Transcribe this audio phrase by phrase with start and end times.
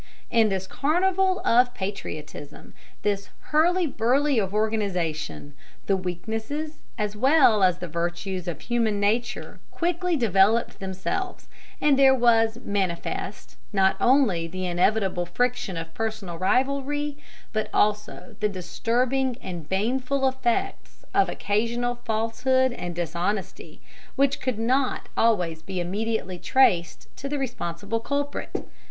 [0.31, 5.53] In this carnival of patriotism, this hurly burly of organization,
[5.85, 11.47] the weaknesses as well as the virtues of human nature quickly developed themselves,
[11.79, 17.19] and there was manifest not only the inevitable friction of personal rivalry,
[17.53, 23.81] but also the disturbing and baneful effects of occasional falsehood and dishonesty,
[24.15, 28.65] which could not always be immediately traced to the responsible culprit.